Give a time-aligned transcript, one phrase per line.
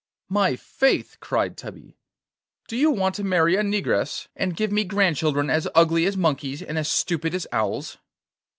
[0.29, 1.95] 'My faith!' cried Tubby;
[2.67, 6.63] 'do you want to marry a negress, and give me grandchildren as ugly as monkeys
[6.63, 7.99] and as stupid as owls?